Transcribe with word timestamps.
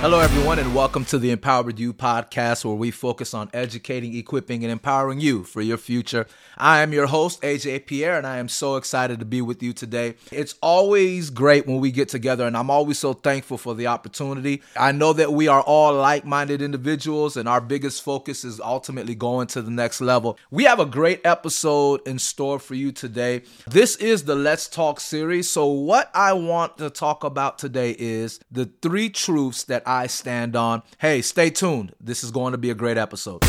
Hello, 0.00 0.18
everyone, 0.18 0.58
and 0.58 0.74
welcome 0.74 1.04
to 1.04 1.18
the 1.18 1.30
Empowered 1.30 1.78
U 1.78 1.92
podcast, 1.92 2.64
where 2.64 2.74
we 2.74 2.90
focus 2.90 3.34
on 3.34 3.50
educating, 3.52 4.16
equipping, 4.16 4.64
and 4.64 4.72
empowering 4.72 5.20
you 5.20 5.44
for 5.44 5.60
your 5.60 5.76
future. 5.76 6.26
I 6.56 6.80
am 6.80 6.94
your 6.94 7.06
host, 7.06 7.42
AJ 7.42 7.84
Pierre, 7.84 8.16
and 8.16 8.26
I 8.26 8.38
am 8.38 8.48
so 8.48 8.76
excited 8.76 9.18
to 9.18 9.26
be 9.26 9.42
with 9.42 9.62
you 9.62 9.74
today. 9.74 10.14
It's 10.32 10.54
always 10.62 11.28
great 11.28 11.66
when 11.66 11.80
we 11.80 11.90
get 11.90 12.08
together, 12.08 12.46
and 12.46 12.56
I'm 12.56 12.70
always 12.70 12.98
so 12.98 13.12
thankful 13.12 13.58
for 13.58 13.74
the 13.74 13.88
opportunity. 13.88 14.62
I 14.74 14.92
know 14.92 15.12
that 15.12 15.34
we 15.34 15.48
are 15.48 15.60
all 15.60 15.92
like 15.92 16.24
minded 16.24 16.62
individuals, 16.62 17.36
and 17.36 17.46
our 17.46 17.60
biggest 17.60 18.02
focus 18.02 18.42
is 18.42 18.58
ultimately 18.58 19.14
going 19.14 19.48
to 19.48 19.60
the 19.60 19.70
next 19.70 20.00
level. 20.00 20.38
We 20.50 20.64
have 20.64 20.80
a 20.80 20.86
great 20.86 21.20
episode 21.26 22.00
in 22.08 22.18
store 22.18 22.58
for 22.58 22.74
you 22.74 22.90
today. 22.90 23.42
This 23.66 23.96
is 23.96 24.24
the 24.24 24.34
Let's 24.34 24.66
Talk 24.66 24.98
series. 24.98 25.50
So, 25.50 25.66
what 25.66 26.10
I 26.14 26.32
want 26.32 26.78
to 26.78 26.88
talk 26.88 27.22
about 27.22 27.58
today 27.58 27.94
is 27.98 28.40
the 28.50 28.64
three 28.80 29.10
truths 29.10 29.64
that 29.64 29.86
I 29.90 30.06
stand 30.06 30.54
on. 30.54 30.84
Hey, 30.98 31.20
stay 31.20 31.50
tuned. 31.50 31.96
This 32.00 32.22
is 32.22 32.30
going 32.30 32.52
to 32.52 32.58
be 32.58 32.70
a 32.70 32.76
great 32.76 32.96
episode. 32.96 33.42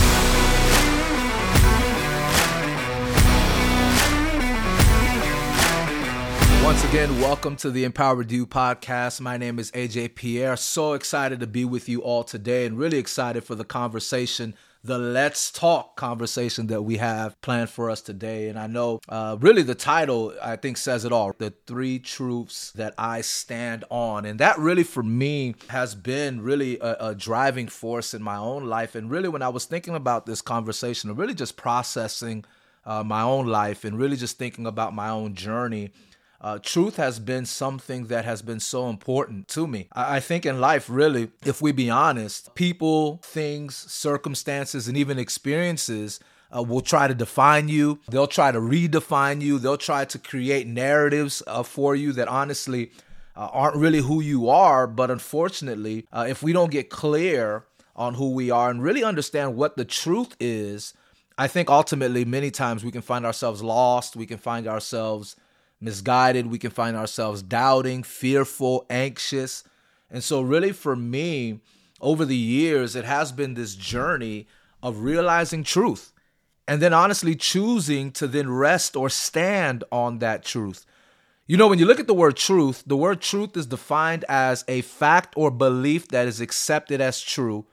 Once 6.64 6.84
again, 6.86 7.22
welcome 7.22 7.56
to 7.58 7.70
the 7.70 7.84
Empowered 7.84 8.32
U 8.32 8.48
podcast. 8.48 9.22
My 9.22 9.38
name 9.38 9.60
is 9.60 9.70
AJ 9.74 10.16
Pierre. 10.16 10.56
So 10.58 10.94
excited 10.94 11.40
to 11.42 11.48
be 11.48 11.64
with 11.64 11.88
you 11.88 12.02
all 12.02 12.24
today 12.24 12.66
and 12.66 12.76
really 12.76 12.98
excited 12.98 13.44
for 13.44 13.54
the 13.54 13.64
conversation 13.64 14.56
the 14.84 14.98
Let's 14.98 15.52
Talk 15.52 15.96
conversation 15.96 16.68
that 16.68 16.82
we 16.82 16.98
have 16.98 17.40
planned 17.42 17.70
for 17.70 17.90
us 17.90 18.02
today. 18.02 18.50
And 18.50 18.58
I 18.58 18.68
know 18.68 19.00
uh, 19.08 19.38
really 19.40 19.62
the 19.62 19.76
title, 19.76 20.34
I 20.42 20.56
think, 20.56 20.78
says 20.78 21.06
it 21.06 21.12
all 21.12 21.34
the 21.38 21.54
three 21.68 22.00
truths 22.00 22.72
that 22.72 22.94
I 22.98 23.22
stand 23.22 23.86
on. 23.90 24.26
And 24.26 24.40
that 24.40 24.58
really, 24.58 24.84
for 24.84 25.04
me, 25.04 25.56
has 25.70 25.94
been 25.94 26.42
really 26.42 26.80
a, 26.80 27.10
a 27.10 27.16
driving 27.16 27.68
force 27.68 28.14
in 28.14 28.24
my 28.24 28.38
own 28.38 28.66
life. 28.66 28.96
And 28.96 29.10
really, 29.12 29.30
when 29.30 29.42
I 29.42 29.50
was 29.50 29.66
thinking 29.66 29.96
about 29.96 30.26
this 30.26 30.42
conversation, 30.42 31.16
really 31.16 31.36
just 31.36 31.58
processing 31.58 32.44
uh, 32.86 33.04
my 33.04 33.22
own 33.22 33.46
life 33.46 33.84
and 33.86 34.00
really 34.00 34.18
just 34.18 34.38
thinking 34.38 34.66
about 34.66 34.96
my 34.96 35.10
own 35.10 35.36
journey 35.36 35.92
uh, 36.42 36.58
truth 36.58 36.96
has 36.98 37.20
been 37.20 37.46
something 37.46 38.08
that 38.08 38.26
has 38.26 38.42
been 38.42 38.60
so 38.60 38.90
important 38.90 39.48
to 39.50 39.68
me. 39.68 39.88
I, 39.94 40.18
I 40.18 40.20
think 40.20 40.46
in 40.46 40.60
life, 40.60 40.90
really, 40.90 41.30
if 41.46 41.62
we 41.62 41.72
be 41.72 41.90
honest, 41.90 42.54
people, 42.56 43.20
things, 43.24 43.76
circumstances, 43.76 44.88
and 44.88 44.98
even 44.98 45.20
experiences 45.20 46.20
uh, 46.56 46.64
will 46.64 46.82
try 46.82 47.08
to 47.08 47.14
define 47.14 47.70
you. 47.70 48.00
They'll 48.10 48.28
try 48.28 48.52
to 48.52 48.60
redefine 48.60 49.42
you. 49.42 49.60
They'll 49.60 49.78
try 49.78 50.04
to 50.06 50.20
create 50.20 50.68
narratives 50.68 51.44
uh, 51.46 51.64
for 51.64 51.96
you 51.96 52.12
that 52.14 52.28
honestly 52.28 52.92
uh, 53.36 53.50
aren't 53.52 53.78
really 53.78 54.00
who 54.00 54.20
you 54.20 54.50
are. 54.50 54.88
But 54.88 55.12
unfortunately, 55.12 56.08
uh, 56.12 56.26
if 56.28 56.42
we 56.42 56.54
don't 56.54 56.72
get 56.72 56.90
clear 56.90 57.66
on 57.96 58.16
who 58.16 58.32
we 58.32 58.50
are 58.50 58.72
and 58.72 58.82
really 58.82 59.04
understand 59.04 59.56
what 59.56 59.78
the 59.78 59.86
truth 59.86 60.36
is, 60.40 60.96
I 61.38 61.48
think 61.48 61.70
ultimately 61.70 62.26
many 62.26 62.52
times 62.52 62.84
we 62.84 62.92
can 62.92 63.02
find 63.02 63.26
ourselves 63.26 63.62
lost. 63.62 64.16
We 64.16 64.26
can 64.26 64.38
find 64.38 64.68
ourselves 64.68 65.36
misguided. 65.82 66.48
We 66.48 66.60
can 66.60 66.72
find 66.72 66.96
ourselves 66.96 67.42
doubting, 67.42 68.04
fearful, 68.04 68.86
anxious. 68.90 69.64
And 70.10 70.24
so, 70.24 70.42
really, 70.42 70.72
for 70.72 70.96
me, 70.96 71.60
over 72.00 72.26
the 72.26 72.36
years, 72.36 72.96
it 72.96 73.06
has 73.06 73.32
been 73.32 73.54
this 73.54 73.76
journey 73.76 74.48
of 74.82 75.00
realizing 75.00 75.64
truth 75.64 76.12
and 76.68 76.82
then 76.82 76.94
honestly 76.94 77.36
choosing 77.36 78.12
to 78.12 78.28
then 78.28 78.50
rest 78.50 78.96
or 78.96 79.10
stand 79.10 79.84
on 79.92 80.20
that 80.20 80.44
truth. 80.44 80.86
You 81.48 81.58
know, 81.58 81.68
when 81.68 81.80
you 81.80 81.86
look 81.86 82.00
at 82.00 82.08
the 82.08 82.14
word 82.14 82.38
truth, 82.38 82.84
the 82.88 82.96
word 82.96 83.20
truth 83.20 83.58
is 83.58 83.66
defined 83.66 84.24
as 84.30 84.64
a 84.68 84.82
fact 84.82 85.34
or 85.36 85.52
belief 85.52 86.08
that 86.10 86.28
is 86.28 86.40
accepted 86.40 87.02
as 87.02 87.22
true. 87.22 87.66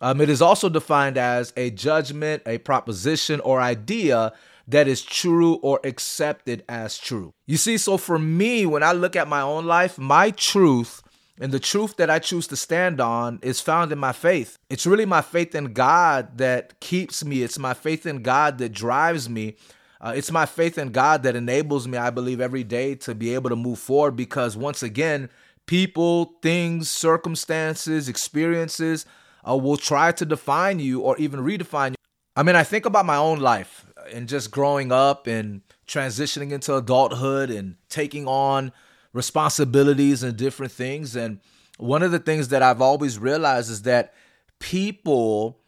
Um, 0.00 0.20
it 0.20 0.30
is 0.30 0.40
also 0.40 0.68
defined 0.68 1.18
as 1.18 1.52
a 1.56 1.70
judgment, 1.70 2.42
a 2.46 2.58
proposition, 2.58 3.40
or 3.40 3.60
idea 3.60 4.32
that 4.68 4.88
is 4.88 5.02
true 5.02 5.54
or 5.56 5.80
accepted 5.84 6.64
as 6.68 6.98
true. 6.98 7.32
You 7.46 7.56
see, 7.56 7.78
so 7.78 7.96
for 7.96 8.18
me, 8.18 8.66
when 8.66 8.82
I 8.82 8.92
look 8.92 9.16
at 9.16 9.28
my 9.28 9.40
own 9.40 9.66
life, 9.66 9.98
my 9.98 10.30
truth 10.30 11.02
and 11.38 11.52
the 11.52 11.60
truth 11.60 11.96
that 11.96 12.10
I 12.10 12.18
choose 12.18 12.46
to 12.48 12.56
stand 12.56 13.00
on 13.00 13.38
is 13.42 13.60
found 13.60 13.92
in 13.92 13.98
my 13.98 14.12
faith. 14.12 14.58
It's 14.70 14.86
really 14.86 15.04
my 15.04 15.20
faith 15.22 15.54
in 15.54 15.72
God 15.72 16.38
that 16.38 16.80
keeps 16.80 17.24
me, 17.24 17.42
it's 17.42 17.58
my 17.58 17.74
faith 17.74 18.06
in 18.06 18.22
God 18.22 18.58
that 18.58 18.72
drives 18.72 19.28
me. 19.28 19.56
Uh, 19.98 20.12
it's 20.14 20.30
my 20.30 20.44
faith 20.44 20.76
in 20.76 20.92
God 20.92 21.22
that 21.22 21.36
enables 21.36 21.88
me, 21.88 21.96
I 21.96 22.10
believe, 22.10 22.40
every 22.40 22.64
day 22.64 22.94
to 22.96 23.14
be 23.14 23.34
able 23.34 23.48
to 23.50 23.56
move 23.56 23.78
forward 23.78 24.14
because 24.14 24.56
once 24.56 24.82
again, 24.82 25.30
people, 25.64 26.34
things, 26.42 26.90
circumstances, 26.90 28.08
experiences 28.08 29.06
uh, 29.48 29.56
will 29.56 29.78
try 29.78 30.12
to 30.12 30.24
define 30.24 30.80
you 30.80 31.00
or 31.00 31.16
even 31.16 31.40
redefine 31.40 31.90
you. 31.90 31.96
I 32.36 32.42
mean, 32.42 32.56
I 32.56 32.62
think 32.62 32.84
about 32.84 33.06
my 33.06 33.16
own 33.16 33.40
life 33.40 33.86
and 34.12 34.28
just 34.28 34.50
growing 34.50 34.92
up 34.92 35.26
and 35.26 35.62
transitioning 35.86 36.52
into 36.52 36.74
adulthood 36.74 37.50
and 37.50 37.76
taking 37.88 38.26
on 38.26 38.72
responsibilities 39.12 40.22
and 40.22 40.36
different 40.36 40.72
things. 40.72 41.16
And 41.16 41.40
one 41.78 42.02
of 42.02 42.12
the 42.12 42.18
things 42.18 42.48
that 42.48 42.62
I've 42.62 42.80
always 42.80 43.18
realized 43.18 43.70
is 43.70 43.82
that 43.82 44.14
people 44.58 45.58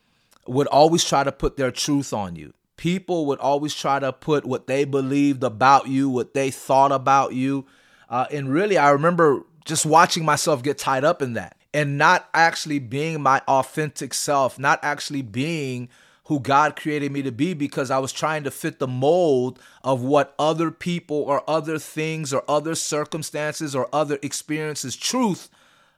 would 0.47 0.67
always 0.69 1.05
try 1.05 1.25
to 1.25 1.33
put 1.33 1.57
their 1.57 1.71
truth 1.71 2.13
on 2.13 2.37
you. 2.37 2.53
People 2.77 3.27
would 3.27 3.41
always 3.41 3.75
try 3.75 3.99
to 3.99 4.13
put 4.13 4.45
what 4.45 4.67
they 4.67 4.85
believed 4.85 5.43
about 5.43 5.89
you, 5.89 6.09
what 6.09 6.35
they 6.35 6.51
thought 6.51 6.93
about 6.93 7.35
you. 7.35 7.67
Uh, 8.09 8.27
and 8.31 8.53
really, 8.53 8.79
I 8.79 8.91
remember 8.91 9.45
just 9.65 9.85
watching 9.85 10.25
myself 10.25 10.63
get 10.63 10.79
tied 10.79 11.05
up 11.05 11.21
in 11.21 11.35
that 11.35 11.57
and 11.75 11.99
not 11.99 12.29
actually 12.33 12.79
being 12.79 13.21
my 13.23 13.43
authentic 13.49 14.15
self, 14.15 14.59
not 14.59 14.79
actually 14.83 15.23
being 15.23 15.89
who 16.29 16.41
God 16.41 16.77
created 16.77 17.11
me 17.11 17.23
to 17.23 17.33
be 17.33 17.55
because 17.55 17.91
I 17.91 17.99
was 17.99 18.13
trying 18.13 18.45
to 18.45 18.51
fit 18.51 18.79
the 18.79 18.87
mold 18.87 19.59
of 19.83 20.03
what 20.03 20.35
other 20.39 20.71
people 20.71 21.17
or 21.17 21.43
other 21.49 21.79
things 21.79 22.35
or 22.35 22.45
other 22.47 22.75
circumstances 22.75 23.75
or 23.75 23.89
other 23.95 24.19
experiences, 24.21 24.95
truth, 24.95 25.49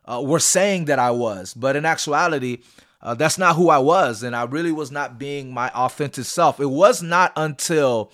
uh, 0.05 0.23
were 0.25 0.39
saying 0.39 0.85
that 0.85 1.01
I 1.01 1.11
was. 1.11 1.53
But 1.53 1.75
in 1.75 1.85
actuality, 1.85 2.59
uh, 3.03 3.15
that's 3.15 3.39
not 3.39 3.57
who 3.57 3.71
I 3.71 3.79
was. 3.79 4.23
And 4.23 4.37
I 4.37 4.45
really 4.45 4.71
was 4.71 4.93
not 4.93 5.19
being 5.19 5.53
my 5.53 5.69
authentic 5.71 6.27
self. 6.27 6.61
It 6.61 6.71
was 6.71 7.03
not 7.03 7.33
until 7.35 8.13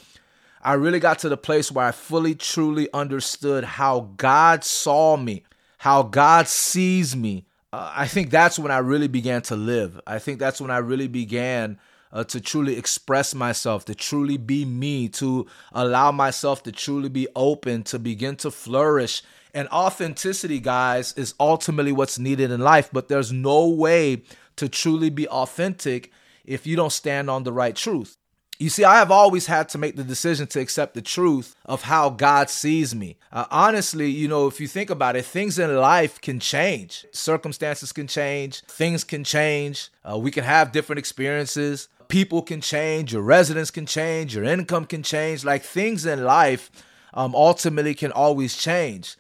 I 0.63 0.73
really 0.73 1.01
got 1.01 1.19
to 1.19 1.29
the 1.29 1.37
place 1.37 1.71
where 1.71 1.85
I 1.85 1.93
fully, 1.93 2.35
truly 2.35 2.89
understood 2.95 3.63
how 3.63 4.09
God 4.17 4.65
saw 4.65 5.19
me, 5.19 5.43
how 5.77 6.03
God 6.03 6.49
sees 6.49 7.15
me. 7.15 7.45
Uh, 7.75 7.93
I 7.95 8.07
think 8.07 8.31
that's 8.31 8.59
when 8.59 8.71
I 8.71 8.79
really 8.79 9.09
began 9.09 9.43
to 9.43 9.55
live. 9.55 10.01
I 10.07 10.19
think 10.19 10.39
that's 10.39 10.63
when 10.63 10.71
I 10.71 10.79
really 10.79 11.09
began 11.09 11.79
uh, 12.13 12.25
to 12.25 12.41
truly 12.41 12.77
express 12.77 13.35
myself, 13.35 13.85
to 13.87 13.95
truly 13.95 14.37
be 14.37 14.65
me, 14.65 15.09
to 15.09 15.47
allow 15.73 16.11
myself 16.13 16.63
to 16.65 16.73
truly 16.73 17.09
be 17.09 17.29
open, 17.37 17.83
to 17.85 17.99
begin 17.99 18.37
to 18.37 18.51
flourish. 18.51 19.23
And 19.55 19.69
authenticity, 19.69 20.61
guys, 20.61 21.13
is 21.15 21.35
ultimately 21.41 21.93
what's 21.93 22.19
needed 22.19 22.51
in 22.51 22.61
life, 22.61 22.91
but 22.93 23.09
there's 23.09 23.33
no 23.33 23.69
way 23.69 24.23
to 24.57 24.69
truly 24.69 25.11
be 25.11 25.29
authentic 25.29 26.11
if 26.45 26.67
you 26.67 26.77
don't 26.77 26.93
stand 26.93 27.29
on 27.29 27.45
the 27.45 27.53
right 27.53 27.75
truth. 27.75 28.17
You 28.59 28.71
see, 28.71 28.85
I 28.85 28.97
have 28.97 29.11
always 29.11 29.47
had 29.47 29.69
to 29.71 29.79
make 29.79 29.97
the 29.97 30.05
decision 30.05 30.47
to 30.49 30.61
accept 30.61 30.95
the 30.95 31.03
truth 31.03 31.55
of 31.67 31.83
how 31.83 32.09
God 32.09 32.49
sees 32.49 32.95
me. 32.95 33.19
Uh, 33.31 33.45
honestly, 33.51 34.09
you 34.09 34.29
know, 34.29 34.47
if 34.47 34.61
you 34.61 34.67
think 34.67 34.89
about 34.89 35.15
it, 35.15 35.27
things 35.27 35.59
in 35.59 35.77
life 35.77 36.19
can 36.23 36.41
change. 36.41 37.05
Circumstances 37.13 37.93
can 37.93 38.07
change, 38.07 38.63
things 38.63 39.05
can 39.05 39.25
change. 39.25 39.91
Uh, 40.11 40.17
we 40.17 40.31
can 40.31 40.45
have 40.45 40.73
different 40.73 40.99
experiences 40.99 41.89
people 42.09 42.43
can 42.43 42.61
change, 42.61 43.13
your 43.13 43.23
residence 43.23 43.71
can 43.71 43.87
change, 43.87 44.35
your 44.35 44.45
income 44.45 44.85
can 44.85 45.03
change. 45.03 45.45
Like 45.45 45.63
things 45.63 46.07
in 46.07 46.25
life 46.25 46.71
um, 47.15 47.35
ultimately 47.35 47.95
can 47.95 48.13
always 48.13 48.57
change. 48.57 49.17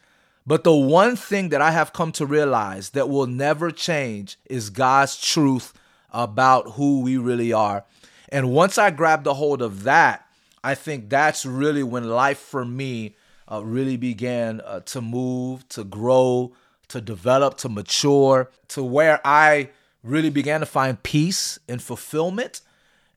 But 0.47 0.63
the 0.63 0.75
one 0.75 1.17
thing 1.17 1.49
that 1.49 1.61
I 1.61 1.73
have 1.73 1.93
come 1.93 2.13
to 2.13 2.27
realize 2.27 2.91
that 2.91 3.09
will 3.09 3.27
never 3.27 3.71
change 3.71 4.39
is 4.45 4.71
God's 4.71 5.21
truth 5.21 5.73
about 6.13 6.73
who 6.73 7.01
we 7.01 7.17
really 7.17 7.53
are. 7.53 7.85
And 8.29 8.53
once 8.53 8.79
I 8.79 8.91
grabbed 8.91 9.27
a 9.27 9.35
hold 9.35 9.61
of 9.61 9.83
that, 9.85 10.27
I 10.63 10.75
think 10.75 11.09
that's 11.09 11.45
really 11.45 11.83
when 11.83 12.09
life 12.09 12.39
for 12.39 12.65
me 12.65 13.17
uh, 13.51 13.65
really 13.65 13.97
began 13.97 14.61
uh, 14.61 14.81
to 14.81 15.01
move, 15.01 15.69
to 15.71 15.85
grow, 15.85 16.53
to 16.89 17.01
develop, 17.01 17.57
to 17.59 17.69
mature, 17.69 18.51
to 18.69 18.83
where 18.83 19.21
I 19.25 19.71
really 20.03 20.31
began 20.31 20.61
to 20.61 20.67
find 20.67 21.03
peace 21.03 21.59
and 21.69 21.83
fulfillment 21.83 22.61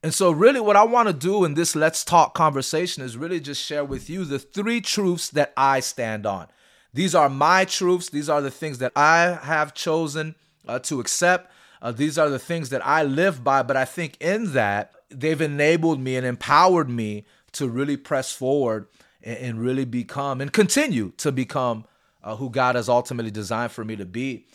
and 0.02 0.14
so, 0.14 0.32
really, 0.32 0.62
what 0.62 0.78
I 0.78 0.84
want 0.84 1.08
to 1.08 1.14
do 1.14 1.44
in 1.44 1.56
this 1.56 1.76
Let's 1.76 2.06
Talk 2.06 2.34
conversation 2.34 3.04
is 3.04 3.18
really 3.18 3.42
just 3.42 3.62
share 3.62 3.84
with 3.84 4.10
you 4.10 4.24
the 4.24 4.40
three 4.40 4.80
truths 4.80 5.30
that 5.32 5.52
I 5.58 5.82
stand 5.82 6.26
on. 6.26 6.48
These 6.94 7.14
are 7.14 7.30
my 7.30 7.66
truths, 7.66 8.10
these 8.10 8.30
are 8.30 8.42
the 8.42 8.52
things 8.52 8.78
that 8.80 8.94
I 8.96 9.40
have 9.44 9.74
chosen 9.74 10.36
uh, 10.68 10.80
to 10.80 11.00
accept. 11.00 11.52
Uh, 11.82 11.92
these 11.92 12.18
are 12.18 12.30
the 12.30 12.40
things 12.40 12.70
that 12.70 12.86
I 12.86 13.04
live 13.04 13.44
by, 13.44 13.62
but 13.62 13.78
I 13.78 13.86
think 13.86 14.18
in 14.22 14.54
that, 14.54 14.94
they've 15.10 15.42
enabled 15.42 16.00
me 16.00 16.16
and 16.16 16.26
empowered 16.26 16.90
me 16.90 17.26
to 17.54 17.68
really 17.68 17.98
press 17.98 18.32
forward 18.32 18.88
and, 19.24 19.38
and 19.38 19.60
really 19.60 19.86
become 19.86 20.40
and 20.42 20.52
continue 20.52 21.12
to 21.18 21.32
become 21.32 21.86
uh, 22.24 22.36
who 22.36 22.50
God 22.50 22.76
has 22.76 22.90
ultimately 22.90 23.32
designed 23.32 23.72
for 23.72 23.84
me 23.84 23.96
to 23.96 24.06
be. 24.06 24.46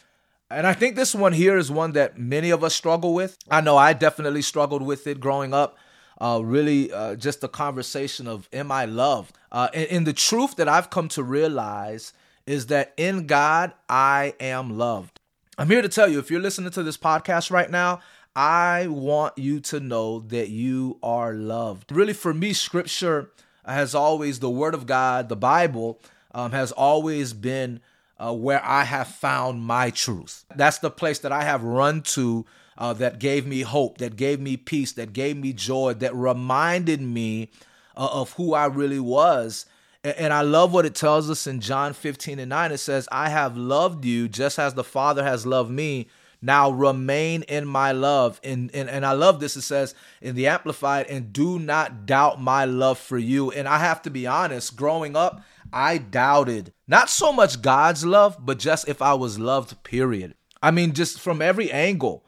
And 0.54 0.68
I 0.68 0.72
think 0.72 0.94
this 0.94 1.16
one 1.16 1.32
here 1.32 1.56
is 1.56 1.68
one 1.68 1.92
that 1.92 2.16
many 2.16 2.50
of 2.50 2.62
us 2.62 2.74
struggle 2.76 3.12
with. 3.12 3.36
I 3.50 3.60
know 3.60 3.76
I 3.76 3.92
definitely 3.92 4.42
struggled 4.42 4.82
with 4.82 5.06
it 5.08 5.18
growing 5.18 5.52
up. 5.52 5.76
Uh, 6.20 6.40
really, 6.44 6.92
uh, 6.92 7.16
just 7.16 7.40
the 7.40 7.48
conversation 7.48 8.28
of, 8.28 8.48
am 8.52 8.70
I 8.70 8.84
loved? 8.84 9.36
Uh, 9.50 9.68
and, 9.74 9.88
and 9.88 10.06
the 10.06 10.12
truth 10.12 10.54
that 10.56 10.68
I've 10.68 10.90
come 10.90 11.08
to 11.08 11.24
realize 11.24 12.12
is 12.46 12.66
that 12.66 12.94
in 12.96 13.26
God, 13.26 13.72
I 13.88 14.34
am 14.38 14.78
loved. 14.78 15.18
I'm 15.58 15.68
here 15.68 15.82
to 15.82 15.88
tell 15.88 16.08
you 16.08 16.20
if 16.20 16.30
you're 16.30 16.40
listening 16.40 16.70
to 16.70 16.84
this 16.84 16.96
podcast 16.96 17.50
right 17.50 17.70
now, 17.70 18.00
I 18.36 18.86
want 18.86 19.36
you 19.36 19.58
to 19.60 19.80
know 19.80 20.20
that 20.20 20.50
you 20.50 20.98
are 21.02 21.34
loved. 21.34 21.90
Really, 21.90 22.12
for 22.12 22.32
me, 22.32 22.52
scripture 22.52 23.30
has 23.66 23.92
always, 23.92 24.38
the 24.38 24.50
word 24.50 24.74
of 24.74 24.86
God, 24.86 25.28
the 25.28 25.36
Bible, 25.36 26.00
um, 26.32 26.52
has 26.52 26.70
always 26.70 27.32
been 27.32 27.80
uh, 28.18 28.32
where 28.32 28.64
I 28.64 28.84
have 28.84 29.08
found 29.08 29.62
my 29.62 29.90
truth. 29.90 30.44
That's 30.54 30.78
the 30.78 30.90
place 30.90 31.18
that 31.20 31.32
I 31.32 31.44
have 31.44 31.62
run 31.62 32.02
to 32.02 32.46
uh, 32.76 32.92
that 32.94 33.18
gave 33.18 33.46
me 33.46 33.62
hope, 33.62 33.98
that 33.98 34.16
gave 34.16 34.40
me 34.40 34.56
peace, 34.56 34.92
that 34.92 35.12
gave 35.12 35.36
me 35.36 35.52
joy, 35.52 35.94
that 35.94 36.14
reminded 36.14 37.00
me 37.00 37.50
uh, 37.96 38.08
of 38.12 38.32
who 38.32 38.54
I 38.54 38.66
really 38.66 39.00
was. 39.00 39.66
And, 40.02 40.34
I 40.34 40.42
love 40.42 40.74
what 40.74 40.84
it 40.84 40.94
tells 40.94 41.30
us 41.30 41.46
in 41.46 41.62
John 41.62 41.94
15 41.94 42.38
and 42.38 42.50
9. 42.50 42.72
It 42.72 42.78
says, 42.78 43.08
I 43.10 43.30
have 43.30 43.56
loved 43.56 44.04
you 44.04 44.28
just 44.28 44.58
as 44.58 44.74
the 44.74 44.84
Father 44.84 45.24
has 45.24 45.46
loved 45.46 45.70
me. 45.70 46.08
Now 46.42 46.70
remain 46.70 47.42
in 47.44 47.66
my 47.66 47.92
love. 47.92 48.38
And, 48.44 48.70
and, 48.74 48.90
and 48.90 49.06
I 49.06 49.12
love 49.12 49.40
this. 49.40 49.56
It 49.56 49.62
says 49.62 49.94
in 50.20 50.34
the 50.34 50.46
Amplified, 50.46 51.06
and 51.06 51.32
do 51.32 51.58
not 51.58 52.04
doubt 52.04 52.38
my 52.38 52.66
love 52.66 52.98
for 52.98 53.16
you. 53.16 53.50
And 53.50 53.66
I 53.66 53.78
have 53.78 54.02
to 54.02 54.10
be 54.10 54.26
honest, 54.26 54.76
growing 54.76 55.16
up, 55.16 55.42
I 55.74 55.98
doubted 55.98 56.72
not 56.86 57.10
so 57.10 57.32
much 57.32 57.60
God's 57.60 58.06
love, 58.06 58.36
but 58.38 58.60
just 58.60 58.88
if 58.88 59.02
I 59.02 59.14
was 59.14 59.40
loved, 59.40 59.82
period. 59.82 60.34
I 60.62 60.70
mean, 60.70 60.92
just 60.92 61.20
from 61.20 61.42
every 61.42 61.70
angle. 61.70 62.24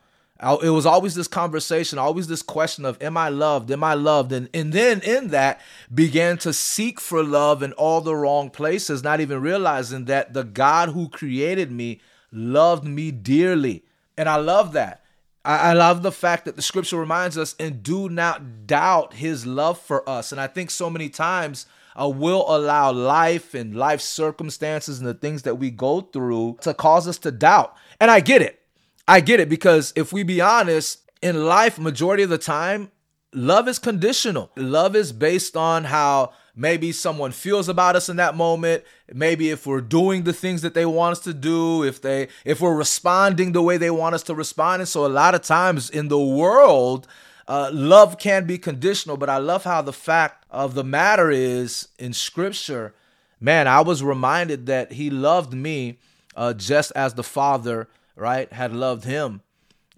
It 0.62 0.68
was 0.68 0.84
always 0.84 1.14
this 1.14 1.28
conversation, 1.28 1.98
always 1.98 2.26
this 2.26 2.42
question 2.42 2.84
of, 2.84 3.00
Am 3.00 3.16
I 3.16 3.30
loved? 3.30 3.70
Am 3.70 3.82
I 3.82 3.94
loved? 3.94 4.32
And, 4.32 4.50
and 4.52 4.72
then 4.72 5.00
in 5.00 5.28
that, 5.28 5.62
began 5.94 6.36
to 6.38 6.52
seek 6.52 7.00
for 7.00 7.22
love 7.22 7.62
in 7.62 7.72
all 7.74 8.02
the 8.02 8.14
wrong 8.14 8.50
places, 8.50 9.02
not 9.02 9.20
even 9.20 9.40
realizing 9.40 10.04
that 10.06 10.34
the 10.34 10.44
God 10.44 10.90
who 10.90 11.08
created 11.08 11.72
me 11.72 12.00
loved 12.30 12.84
me 12.84 13.10
dearly. 13.10 13.84
And 14.18 14.28
I 14.28 14.36
love 14.36 14.72
that. 14.72 15.04
I, 15.42 15.70
I 15.70 15.72
love 15.72 16.02
the 16.02 16.12
fact 16.12 16.44
that 16.44 16.56
the 16.56 16.62
scripture 16.62 16.98
reminds 16.98 17.38
us, 17.38 17.54
and 17.58 17.82
do 17.82 18.10
not 18.10 18.66
doubt 18.66 19.14
his 19.14 19.46
love 19.46 19.78
for 19.80 20.06
us. 20.06 20.32
And 20.32 20.40
I 20.40 20.48
think 20.48 20.70
so 20.70 20.90
many 20.90 21.08
times, 21.08 21.64
uh, 22.00 22.08
will 22.08 22.44
allow 22.48 22.92
life 22.92 23.54
and 23.54 23.74
life 23.74 24.00
circumstances 24.00 24.98
and 24.98 25.08
the 25.08 25.14
things 25.14 25.42
that 25.42 25.56
we 25.56 25.70
go 25.70 26.00
through 26.00 26.58
to 26.60 26.74
cause 26.74 27.08
us 27.08 27.18
to 27.18 27.30
doubt. 27.30 27.74
And 28.00 28.10
I 28.10 28.20
get 28.20 28.42
it. 28.42 28.60
I 29.08 29.20
get 29.20 29.40
it 29.40 29.48
because 29.48 29.92
if 29.96 30.12
we 30.12 30.22
be 30.22 30.40
honest, 30.40 31.00
in 31.22 31.46
life, 31.46 31.78
majority 31.78 32.22
of 32.22 32.30
the 32.30 32.38
time, 32.38 32.90
love 33.32 33.68
is 33.68 33.78
conditional. 33.78 34.50
Love 34.56 34.94
is 34.96 35.12
based 35.12 35.56
on 35.56 35.84
how 35.84 36.32
maybe 36.56 36.90
someone 36.90 37.30
feels 37.30 37.68
about 37.68 37.94
us 37.94 38.08
in 38.08 38.16
that 38.16 38.34
moment 38.34 38.82
maybe 39.12 39.50
if 39.50 39.66
we're 39.66 39.80
doing 39.80 40.24
the 40.24 40.32
things 40.32 40.62
that 40.62 40.72
they 40.72 40.86
want 40.86 41.12
us 41.12 41.20
to 41.20 41.34
do 41.34 41.84
if 41.84 42.00
they 42.00 42.26
if 42.46 42.62
we're 42.62 42.74
responding 42.74 43.52
the 43.52 43.60
way 43.60 43.76
they 43.76 43.90
want 43.90 44.14
us 44.14 44.22
to 44.22 44.34
respond 44.34 44.80
and 44.80 44.88
so 44.88 45.04
a 45.04 45.08
lot 45.08 45.34
of 45.34 45.42
times 45.42 45.90
in 45.90 46.08
the 46.08 46.18
world 46.18 47.06
uh, 47.48 47.70
love 47.72 48.18
can 48.18 48.46
be 48.46 48.58
conditional, 48.58 49.16
but 49.16 49.30
I 49.30 49.38
love 49.38 49.64
how 49.64 49.82
the 49.82 49.92
fact 49.92 50.44
of 50.50 50.74
the 50.74 50.84
matter 50.84 51.30
is 51.30 51.88
in 51.98 52.12
scripture, 52.12 52.94
man, 53.40 53.68
I 53.68 53.80
was 53.82 54.02
reminded 54.02 54.66
that 54.66 54.92
he 54.92 55.10
loved 55.10 55.52
me 55.52 55.98
uh, 56.34 56.52
just 56.54 56.92
as 56.92 57.14
the 57.14 57.22
Father, 57.22 57.88
right, 58.16 58.52
had 58.52 58.72
loved 58.72 59.04
him. 59.04 59.42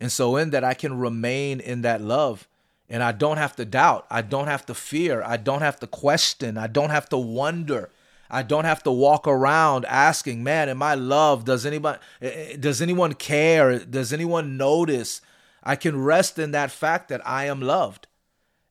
And 0.01 0.13
so, 0.13 0.37
in 0.37 0.51
that, 0.51 0.63
I 0.63 0.75
can 0.75 0.99
remain 0.99 1.61
in 1.61 1.83
that 1.83 2.01
love. 2.01 2.47
And 2.89 3.03
I 3.03 3.13
don't 3.13 3.37
have 3.37 3.57
to 3.57 3.65
doubt. 3.65 4.07
I 4.11 4.23
don't 4.23 4.47
have 4.47 4.65
to 4.67 4.75
fear. 4.75 5.23
I 5.23 5.37
don't 5.37 5.61
have 5.61 5.79
to 5.81 5.87
question. 5.87 6.57
I 6.57 6.69
don't 6.69 6.91
have 6.91 7.09
to 7.11 7.19
wonder. 7.19 7.91
I 8.31 8.43
don't 8.43 8.65
have 8.65 8.83
to 8.85 8.91
walk 8.91 9.27
around 9.27 9.85
asking, 9.87 10.43
man, 10.43 10.69
am 10.69 10.83
I 10.83 10.95
loved? 10.95 11.47
Does 11.47 11.67
anybody 11.67 11.99
eh, 12.21 12.29
eh, 12.29 12.57
does 12.59 12.81
anyone 12.81 13.15
care? 13.15 13.79
Does 13.79 14.13
anyone 14.13 14.57
notice? 14.57 15.21
I 15.69 15.77
can 15.77 16.03
rest 16.03 16.39
in 16.39 16.53
that 16.53 16.71
fact 16.71 17.11
that 17.11 17.21
I 17.29 17.45
am 17.45 17.61
loved. 17.61 18.07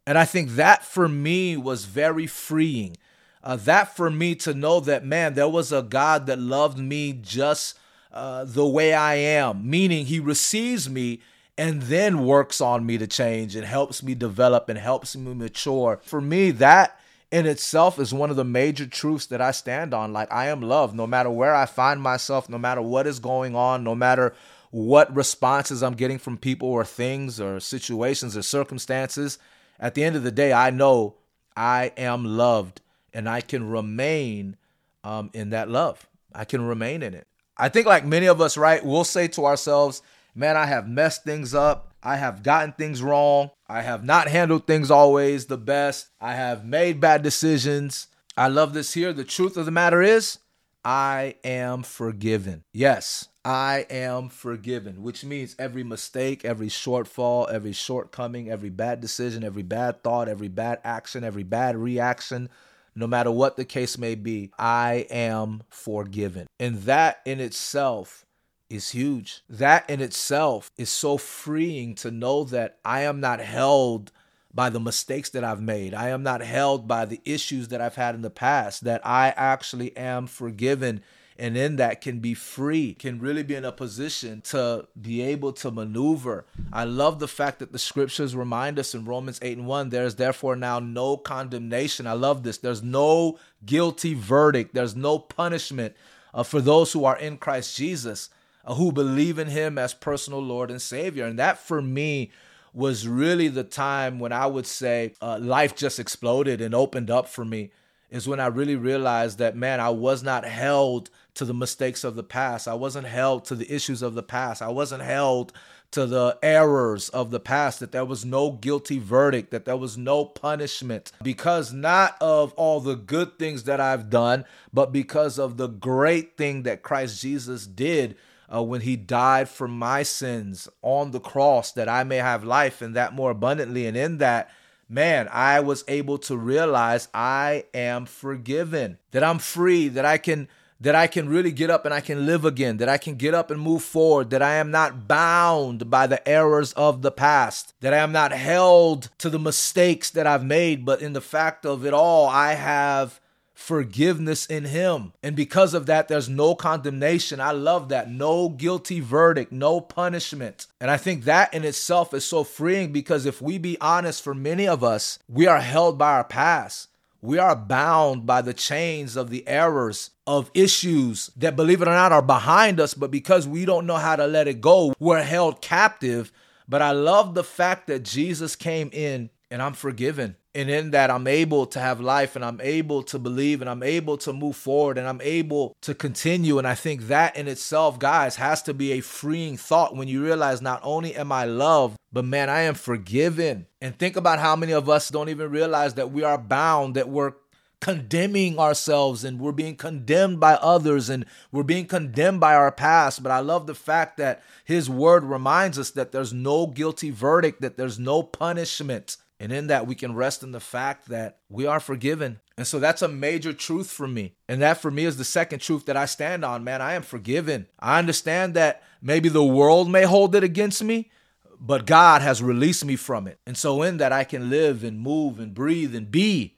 And 0.08 0.18
I 0.18 0.26
think 0.26 0.56
that 0.56 0.84
for 0.84 1.08
me 1.08 1.56
was 1.56 1.86
very 1.86 2.26
freeing. 2.26 2.98
Uh, 3.44 3.56
that 3.56 3.96
for 3.96 4.10
me 4.10 4.34
to 4.34 4.56
know 4.56 4.80
that, 4.80 5.06
man, 5.06 5.36
there 5.36 5.48
was 5.48 5.72
a 5.72 5.84
God 5.84 6.26
that 6.26 6.40
loved 6.40 6.80
me 6.80 7.14
just 7.14 7.78
uh, 8.12 8.46
the 8.46 8.66
way 8.66 8.96
I 8.96 9.14
am, 9.14 9.70
meaning 9.70 10.08
he 10.08 10.20
receives 10.20 10.90
me 10.90 11.22
and 11.56 11.84
then 11.84 12.26
works 12.26 12.60
on 12.62 12.84
me 12.84 12.98
to 12.98 13.06
change 13.06 13.56
and 13.56 13.64
helps 13.64 14.02
me 14.02 14.16
develop 14.16 14.68
and 14.68 14.80
helps 14.80 15.16
me 15.16 15.36
mature. 15.36 16.00
For 16.02 16.20
me, 16.20 16.50
that 16.50 17.00
in 17.30 17.46
itself 17.46 18.00
is 18.00 18.12
one 18.12 18.32
of 18.32 18.38
the 18.38 18.44
major 18.44 18.88
truths 18.88 19.28
that 19.28 19.40
I 19.42 19.52
stand 19.52 19.94
on. 19.94 20.14
Like, 20.14 20.32
I 20.34 20.48
am 20.48 20.62
loved 20.64 20.96
no 20.96 21.06
matter 21.06 21.30
where 21.30 21.54
I 21.54 21.68
find 21.68 22.02
myself, 22.02 22.50
no 22.50 22.58
matter 22.58 22.82
what 22.82 23.06
is 23.06 23.20
going 23.20 23.56
on, 23.56 23.84
no 23.84 23.94
matter 23.94 24.34
what 24.72 25.16
responses 25.16 25.82
I'm 25.82 25.96
getting 25.96 26.18
from 26.18 26.38
people 26.38 26.70
or 26.70 26.86
things 26.86 27.40
or 27.40 27.60
situations 27.60 28.36
or 28.36 28.42
circumstances. 28.42 29.38
At 29.80 29.94
the 29.94 30.04
end 30.04 30.16
of 30.16 30.24
the 30.24 30.32
day, 30.32 30.54
I 30.54 30.70
know 30.70 31.16
I 31.56 31.92
am 31.98 32.26
loved 32.26 32.82
and 33.14 33.30
I 33.30 33.42
can 33.42 33.70
remain 33.70 34.58
um, 35.04 35.30
in 35.34 35.52
that 35.52 35.70
love. 35.70 36.08
I 36.34 36.46
can 36.46 36.62
remain 36.62 37.02
in 37.02 37.14
it. 37.14 37.28
I 37.58 37.70
think, 37.70 37.88
like 37.88 38.06
many 38.06 38.28
of 38.28 38.40
us, 38.40 38.58
right, 38.58 38.86
we'll 38.86 39.04
say 39.04 39.28
to 39.30 39.46
ourselves, 39.46 40.02
man, 40.36 40.56
I 40.56 40.68
have 40.68 40.88
messed 40.88 41.24
things 41.24 41.56
up. 41.56 41.94
I 42.04 42.18
have 42.18 42.44
gotten 42.44 42.74
things 42.74 43.02
wrong. 43.02 43.50
I 43.68 43.82
have 43.82 44.04
not 44.04 44.28
handled 44.28 44.68
things 44.68 44.92
always 44.92 45.48
the 45.48 45.58
best. 45.58 46.10
I 46.22 46.36
have 46.36 46.64
made 46.64 47.02
bad 47.02 47.24
decisions. 47.24 48.08
I 48.38 48.48
love 48.48 48.74
this 48.74 48.94
here. 48.94 49.14
The 49.14 49.24
truth 49.24 49.58
of 49.58 49.66
the 49.66 49.72
matter 49.72 50.02
is, 50.04 50.38
I 50.86 51.36
am 51.44 51.84
forgiven. 51.84 52.64
Yes, 52.72 53.28
I 53.48 53.86
am 53.90 54.28
forgiven, 54.28 55.02
which 55.02 55.24
means 55.24 55.56
every 55.58 55.86
mistake, 55.86 56.44
every 56.44 56.68
shortfall, 56.68 57.50
every 57.50 57.72
shortcoming, 57.72 58.52
every 58.52 58.70
bad 58.70 59.00
decision, 59.00 59.42
every 59.42 59.64
bad 59.64 60.04
thought, 60.04 60.28
every 60.28 60.50
bad 60.50 60.82
action, 60.84 61.24
every 61.24 61.44
bad 61.44 61.78
reaction, 61.78 62.50
no 62.94 63.08
matter 63.08 63.32
what 63.32 63.56
the 63.56 63.64
case 63.64 63.98
may 63.98 64.16
be, 64.16 64.52
I 64.60 65.08
am 65.10 65.64
forgiven. 65.70 66.48
And 66.60 66.80
that 66.80 67.22
in 67.24 67.40
itself 67.40 68.26
is 68.70 68.90
huge. 68.90 69.44
That 69.48 69.90
in 69.90 70.02
itself 70.02 70.70
is 70.76 70.90
so 70.90 71.18
freeing 71.18 71.96
to 71.96 72.12
know 72.12 72.44
that 72.44 72.80
I 72.84 73.04
am 73.04 73.22
not 73.22 73.40
held 73.40 74.12
by 74.54 74.70
the 74.70 74.82
mistakes 74.82 75.30
that 75.30 75.46
I've 75.46 75.62
made. 75.62 75.94
I 75.94 76.10
am 76.10 76.22
not 76.22 76.42
held 76.42 76.86
by 76.86 77.06
the 77.06 77.22
issues 77.24 77.70
that 77.70 77.80
I've 77.80 77.96
had 77.96 78.14
in 78.14 78.24
the 78.24 78.30
past, 78.30 78.84
that 78.84 79.00
I 79.06 79.30
actually 79.38 79.96
am 79.96 80.28
forgiven 80.28 81.02
and 81.40 81.56
in 81.56 81.76
that 81.76 82.02
can 82.02 82.20
be 82.20 82.34
free, 82.34 82.94
can 82.94 83.20
really 83.20 83.44
be 83.44 83.56
in 83.56 83.66
a 83.66 83.72
position 83.72 84.42
to 84.42 84.88
be 85.00 85.22
able 85.22 85.54
to 85.54 85.72
maneuver. 85.72 86.46
I 86.74 86.84
love 86.84 87.20
the 87.20 87.28
fact 87.28 87.60
that 87.60 87.72
the 87.72 87.80
scriptures 87.80 88.36
remind 88.36 88.80
us 88.80 88.96
in 88.96 89.06
Romans 89.06 89.40
8 89.42 89.60
and 89.60 89.68
1 89.68 89.90
there's 89.90 90.16
therefore 90.16 90.56
now 90.56 90.80
no 90.80 91.18
condemnation. 91.18 92.08
I 92.08 92.14
love 92.14 92.44
this. 92.44 92.58
There's 92.58 92.84
no 92.84 93.38
guilty 93.66 94.14
verdict, 94.14 94.74
there's 94.74 94.96
no 94.96 95.20
punishment 95.20 95.96
uh, 96.34 96.44
for 96.44 96.62
those 96.62 96.94
who 96.94 97.06
are 97.06 97.18
in 97.18 97.38
Christ 97.38 97.78
Jesus, 97.78 98.30
uh, 98.66 98.76
who 98.76 98.92
believe 98.92 99.40
in 99.40 99.48
Him 99.48 99.78
as 99.78 99.94
personal 99.94 100.42
Lord 100.42 100.72
and 100.72 100.82
Savior. 100.82 101.26
And 101.26 101.40
that 101.40 101.60
for 101.60 101.82
me, 101.82 102.32
was 102.74 103.08
really 103.08 103.48
the 103.48 103.64
time 103.64 104.20
when 104.20 104.32
I 104.32 104.46
would 104.46 104.68
say 104.68 105.14
uh, 105.20 105.40
life 105.42 105.76
just 105.76 106.00
exploded 106.00 106.62
and 106.62 106.76
opened 106.76 107.10
up 107.10 107.28
for 107.28 107.44
me 107.44 107.72
is 108.10 108.28
when 108.28 108.40
I 108.40 108.48
really 108.48 108.76
realized 108.76 109.38
that, 109.40 109.56
man, 109.56 109.80
I 109.80 109.90
was 109.90 110.24
not 110.24 110.46
held 110.46 111.10
to 111.36 111.46
the 111.46 111.54
mistakes 111.54 112.04
of 112.04 112.16
the 112.16 112.24
past. 112.24 112.68
I 112.68 112.74
wasn't 112.74 113.08
held 113.08 113.46
to 113.46 113.56
the 113.56 113.72
issues 113.74 114.02
of 114.02 114.14
the 114.14 114.24
past. 114.24 114.62
I 114.62 114.70
wasn't 114.70 115.04
held 115.04 115.54
to 115.92 116.06
the 116.06 116.38
errors 116.44 117.10
of 117.10 117.32
the 117.32 117.40
past, 117.40 117.80
that 117.80 117.94
there 117.94 118.04
was 118.04 118.26
no 118.26 118.52
guilty 118.52 119.00
verdict, 119.00 119.52
that 119.52 119.66
there 119.66 119.78
was 119.78 119.98
no 119.98 120.26
punishment, 120.26 121.12
because 121.24 121.72
not 121.72 122.18
of 122.20 122.54
all 122.54 122.82
the 122.82 122.96
good 122.96 123.40
things 123.40 123.64
that 123.64 123.80
I've 123.80 124.10
done, 124.10 124.44
but 124.74 124.92
because 124.92 125.40
of 125.40 125.56
the 125.56 125.68
great 125.68 126.36
thing 126.36 126.64
that 126.64 126.84
Christ 126.84 127.22
Jesus 127.22 127.66
did 127.66 128.18
uh, 128.54 128.64
when 128.64 128.82
he 128.82 128.96
died 128.96 129.48
for 129.48 129.68
my 129.68 130.04
sins 130.04 130.68
on 130.82 131.12
the 131.12 131.20
cross, 131.20 131.72
that 131.74 131.88
I 131.88 132.04
may 132.04 132.18
have 132.18 132.44
life 132.44 132.82
and 132.82 132.96
that 132.96 133.14
more 133.14 133.32
abundantly. 133.32 133.88
And 133.88 133.96
in 133.96 134.18
that, 134.18 134.50
man, 134.90 135.28
I 135.32 135.60
was 135.60 135.84
able 135.88 136.18
to 136.20 136.38
realize 136.38 137.08
I 137.14 137.66
am 137.74 138.06
forgiven, 138.06 138.98
that 139.12 139.24
I'm 139.24 139.40
free, 139.40 139.88
that 139.90 140.06
I 140.06 140.18
can 140.18 140.48
that 140.80 140.96
I 140.96 141.08
can 141.08 141.28
really 141.28 141.52
get 141.52 141.72
up 141.72 141.86
and 141.86 141.94
I 141.94 142.02
can 142.02 142.28
live 142.28 142.46
again, 142.46 142.78
that 142.78 142.90
I 142.90 142.98
can 143.00 143.16
get 143.16 143.34
up 143.34 143.50
and 143.50 143.60
move 143.60 143.82
forward, 143.82 144.30
that 144.30 144.44
I 144.44 144.56
am 144.56 144.70
not 144.70 145.08
bound 145.08 145.90
by 145.90 146.06
the 146.06 146.28
errors 146.28 146.72
of 146.74 147.02
the 147.02 147.12
past, 147.12 147.74
that 147.82 147.96
I 147.96 147.98
am 147.98 148.12
not 148.12 148.32
held 148.32 149.10
to 149.18 149.32
the 149.32 149.40
mistakes 149.40 150.12
that 150.12 150.28
I've 150.28 150.46
made, 150.46 150.86
but 150.86 151.02
in 151.02 151.14
the 151.14 151.22
fact 151.22 151.66
of 151.66 151.84
it 151.84 151.94
all, 151.94 152.28
I 152.28 152.54
have 152.54 153.20
forgiveness 153.58 154.46
in 154.46 154.66
him. 154.66 155.12
And 155.24 155.36
because 155.36 155.74
of 155.74 155.88
that, 155.88 156.08
there's 156.08 156.30
no 156.30 156.54
condemnation. 156.54 157.42
I 157.42 157.52
love 157.52 157.90
that. 157.90 158.10
No 158.10 158.50
guilty 158.50 159.00
verdict, 159.00 159.52
no 159.52 159.82
punishment. 159.82 160.68
And 160.80 160.92
I 160.92 160.98
think 160.98 161.24
that 161.24 161.54
in 161.56 161.66
itself 161.66 162.14
is 162.14 162.24
so 162.24 162.44
freeing 162.44 162.94
because 162.94 163.26
if 163.26 163.42
we 163.42 163.58
be 163.58 163.76
honest, 163.82 164.24
for 164.24 164.36
many 164.36 164.68
of 164.68 164.84
us, 164.84 165.18
we 165.28 165.48
are 165.48 165.60
held 165.60 165.98
by 165.98 166.14
our 166.14 166.24
past. 166.24 166.90
We 167.20 167.40
are 167.40 167.56
bound 167.56 168.28
by 168.28 168.44
the 168.44 168.54
chains 168.54 169.16
of 169.16 169.32
the 169.32 169.46
errors 169.48 170.12
of 170.28 170.52
issues 170.54 171.32
that, 171.36 171.56
believe 171.56 171.82
it 171.82 171.88
or 171.88 171.92
not, 171.92 172.12
are 172.12 172.22
behind 172.22 172.80
us. 172.80 172.94
But 172.94 173.10
because 173.10 173.48
we 173.48 173.66
don't 173.66 173.88
know 173.88 173.96
how 173.96 174.16
to 174.16 174.28
let 174.28 174.48
it 174.48 174.62
go, 174.62 174.94
we're 175.00 175.24
held 175.24 175.62
captive. 175.62 176.32
But 176.70 176.84
I 176.84 176.92
love 176.92 177.34
the 177.34 177.44
fact 177.44 177.88
that 177.88 178.04
Jesus 178.04 178.56
came 178.56 178.92
in 178.94 179.32
and 179.50 179.62
I'm 179.62 179.74
forgiven 179.74 180.36
and 180.58 180.72
in 180.72 180.90
that 180.90 181.12
I'm 181.12 181.28
able 181.28 181.68
to 181.68 181.80
have 181.80 182.02
life 182.02 182.36
and 182.36 182.44
I'm 182.44 182.60
able 182.62 183.04
to 183.04 183.20
believe 183.20 183.62
and 183.62 183.70
I'm 183.70 183.84
able 183.84 184.18
to 184.18 184.34
move 184.34 184.56
forward 184.56 184.98
and 184.98 185.08
I'm 185.08 185.22
able 185.22 185.76
to 185.82 185.94
continue. 185.94 186.58
And 186.58 186.68
I 186.68 186.74
think 186.74 187.10
that 187.10 187.38
in 187.38 187.48
itself, 187.48 188.00
guys, 188.00 188.38
has 188.38 188.64
to 188.64 188.74
be 188.74 188.94
a 188.94 189.02
freeing 189.02 189.56
thought 189.56 189.96
when 189.96 190.08
you 190.08 190.24
realize 190.24 190.60
not 190.60 190.82
only 190.84 191.16
am 191.16 191.32
I 191.32 191.46
loved, 191.46 191.98
but 192.12 192.26
man, 192.26 192.50
I 192.50 192.62
am 192.62 192.74
forgiven. 192.74 193.68
And 193.82 194.00
think 194.00 194.16
about 194.16 194.40
how 194.40 194.56
many 194.56 194.72
of 194.72 194.90
us 194.90 195.10
don't 195.10 195.30
even 195.30 195.52
realize 195.52 195.94
that 195.94 196.12
we 196.12 196.24
are 196.24 196.40
bound, 196.40 196.96
that 196.96 197.08
we're 197.08 197.34
condemning 197.80 198.58
ourselves 198.58 199.24
and 199.24 199.40
we're 199.40 199.52
being 199.52 199.76
condemned 199.76 200.40
by 200.40 200.56
others 200.56 201.08
and 201.08 201.24
we're 201.52 201.62
being 201.62 201.86
condemned 201.86 202.40
by 202.40 202.56
our 202.56 202.72
past. 202.72 203.22
But 203.22 203.32
I 203.32 203.42
love 203.42 203.68
the 203.68 203.76
fact 203.76 204.18
that 204.18 204.42
his 204.66 204.90
word 204.90 205.24
reminds 205.24 205.78
us 205.78 205.92
that 205.92 206.12
there's 206.12 206.34
no 206.34 206.66
guilty 206.66 207.12
verdict, 207.12 207.62
that 207.62 207.78
there's 207.78 208.00
no 208.00 208.24
punishment 208.24 209.18
and 209.40 209.52
in 209.52 209.68
that, 209.68 209.86
we 209.86 209.96
can 209.96 210.16
rest 210.16 210.42
in 210.42 210.52
the 210.52 210.60
fact 210.60 211.10
that 211.10 211.40
we 211.50 211.66
are 211.66 211.80
forgiven. 211.80 212.40
And 212.58 212.66
so 212.66 212.80
that's 212.80 213.04
a 213.04 213.08
major 213.08 213.54
truth 213.54 213.92
for 213.92 214.08
me. 214.08 214.34
And 214.50 214.62
that 214.62 214.82
for 214.82 214.90
me 214.90 215.06
is 215.06 215.18
the 215.18 215.24
second 215.24 215.60
truth 215.60 215.86
that 215.86 215.98
I 215.98 216.06
stand 216.06 216.44
on, 216.44 216.64
man. 216.64 216.82
I 216.82 216.94
am 216.94 217.04
forgiven. 217.04 217.68
I 217.80 218.00
understand 218.00 218.56
that 218.56 218.82
maybe 219.02 219.30
the 219.30 219.44
world 219.44 219.92
may 219.92 220.04
hold 220.04 220.34
it 220.34 220.44
against 220.44 220.84
me, 220.84 221.12
but 221.60 221.86
God 221.86 222.24
has 222.24 222.42
released 222.42 222.84
me 222.84 222.96
from 222.96 223.28
it. 223.28 223.40
And 223.46 223.56
so 223.56 223.84
in 223.84 223.98
that, 223.98 224.12
I 224.12 224.24
can 224.24 224.50
live 224.50 224.84
and 224.84 225.00
move 225.00 225.40
and 225.40 225.54
breathe 225.54 225.96
and 225.96 226.10
be. 226.10 226.56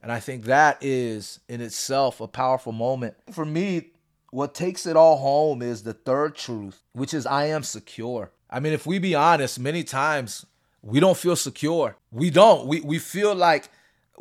And 0.00 0.12
I 0.12 0.20
think 0.20 0.44
that 0.44 0.78
is 0.80 1.40
in 1.48 1.60
itself 1.60 2.20
a 2.20 2.28
powerful 2.28 2.72
moment. 2.72 3.16
For 3.32 3.44
me, 3.44 3.90
what 4.30 4.54
takes 4.54 4.86
it 4.86 4.96
all 4.96 5.16
home 5.16 5.62
is 5.62 5.82
the 5.82 5.92
third 5.92 6.36
truth, 6.36 6.84
which 6.92 7.12
is 7.12 7.26
I 7.26 7.46
am 7.46 7.64
secure. 7.64 8.30
I 8.48 8.60
mean, 8.60 8.72
if 8.72 8.86
we 8.86 8.98
be 8.98 9.14
honest, 9.14 9.58
many 9.58 9.84
times 9.84 10.46
we 10.82 11.00
don't 11.00 11.16
feel 11.16 11.36
secure. 11.36 11.96
We 12.10 12.30
don't. 12.30 12.66
We 12.66 12.80
we 12.80 12.98
feel 12.98 13.34
like 13.34 13.68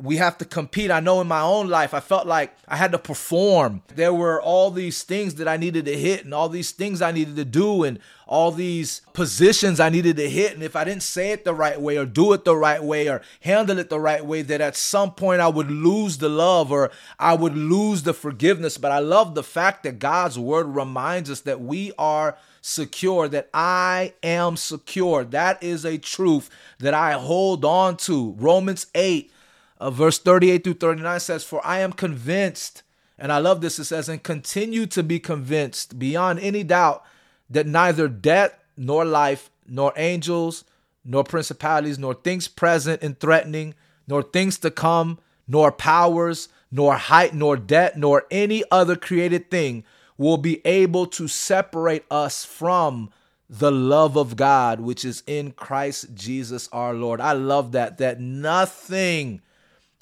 we 0.02 0.16
have 0.18 0.38
to 0.38 0.46
compete. 0.46 0.92
I 0.92 1.02
know 1.02 1.20
in 1.20 1.28
my 1.28 1.42
own 1.42 1.68
life, 1.68 1.94
I 1.94 2.00
felt 2.00 2.26
like 2.26 2.56
I 2.68 2.78
had 2.78 2.94
to 2.94 2.98
perform. 2.98 3.82
There 3.94 4.14
were 4.14 4.42
all 4.42 4.72
these 4.72 5.04
things 5.04 5.36
that 5.36 5.48
I 5.48 5.58
needed 5.58 5.86
to 5.86 5.98
hit, 5.98 6.24
and 6.24 6.34
all 6.34 6.48
these 6.48 6.72
things 6.72 7.02
I 7.02 7.12
needed 7.12 7.36
to 7.36 7.46
do, 7.46 7.84
and 7.84 8.00
all 8.26 8.52
these 8.52 9.02
positions 9.14 9.80
I 9.80 9.90
needed 9.90 10.16
to 10.18 10.30
hit. 10.30 10.54
And 10.54 10.64
if 10.64 10.76
I 10.76 10.86
didn't 10.86 11.04
say 11.04 11.32
it 11.32 11.44
the 11.44 11.54
right 11.54 11.80
way, 11.80 11.98
or 11.98 12.06
do 12.06 12.32
it 12.32 12.46
the 12.46 12.56
right 12.56 12.82
way, 12.82 13.10
or 13.10 13.22
handle 13.42 13.78
it 13.78 13.90
the 13.90 14.00
right 14.00 14.26
way, 14.26 14.42
that 14.44 14.62
at 14.62 14.78
some 14.78 15.12
point 15.12 15.42
I 15.42 15.50
would 15.50 15.70
lose 15.70 16.20
the 16.20 16.30
love 16.30 16.72
or 16.72 16.92
I 17.20 17.34
would 17.34 17.58
lose 17.58 18.04
the 18.04 18.14
forgiveness. 18.14 18.78
But 18.78 18.92
I 18.92 19.00
love 19.00 19.36
the 19.36 19.44
fact 19.44 19.84
that 19.84 20.00
God's 20.00 20.40
word 20.40 20.68
reminds 20.68 21.30
us 21.30 21.42
that 21.42 21.60
we 21.60 21.92
are 21.98 22.38
secure, 22.62 23.28
that 23.28 23.50
I 23.54 24.14
am 24.24 24.56
secure. 24.56 25.24
That 25.24 25.62
is 25.62 25.84
a 25.84 25.98
truth 25.98 26.50
that 26.80 26.94
I 26.94 27.14
hold 27.14 27.66
on 27.66 27.98
to. 27.98 28.36
Romans 28.38 28.88
8, 28.94 29.32
uh, 29.80 29.90
verse 29.90 30.20
38 30.20 30.64
through 30.64 30.74
39 30.76 31.20
says, 31.20 31.44
For 31.44 31.66
I 31.66 31.80
am 31.80 31.94
convinced, 31.94 32.84
and 33.18 33.32
I 33.32 33.38
love 33.38 33.62
this, 33.62 33.80
it 33.80 33.86
says, 33.86 34.10
and 34.10 34.22
continue 34.22 34.86
to 34.88 35.04
be 35.04 35.20
convinced 35.20 35.98
beyond 35.98 36.40
any 36.40 36.64
doubt 36.64 37.04
that 37.50 37.68
neither 37.68 38.08
death 38.08 38.54
nor 38.76 39.06
life, 39.06 39.50
nor 39.68 39.94
angels, 39.96 40.64
nor 41.04 41.24
principalities, 41.24 42.00
nor 42.00 42.14
things 42.14 42.48
present 42.48 43.02
and 43.02 43.20
threatening, 43.20 43.74
nor 44.08 44.24
things 44.24 44.58
to 44.60 44.72
come, 44.72 45.20
nor 45.48 45.72
powers, 45.72 46.50
nor 46.72 46.96
height, 46.96 47.34
nor 47.34 47.58
depth, 47.58 47.98
nor 47.98 48.26
any 48.30 48.64
other 48.72 48.96
created 48.96 49.50
thing 49.50 49.84
will 50.18 50.38
be 50.38 50.66
able 50.66 51.06
to 51.06 51.28
separate 51.28 52.04
us 52.12 52.44
from 52.46 53.10
the 53.50 53.72
love 53.72 54.16
of 54.16 54.36
God, 54.36 54.80
which 54.80 55.04
is 55.04 55.24
in 55.26 55.52
Christ 55.52 56.14
Jesus 56.14 56.70
our 56.72 56.94
Lord. 56.94 57.20
I 57.20 57.32
love 57.32 57.72
that, 57.72 57.98
that 57.98 58.20
nothing. 58.20 59.42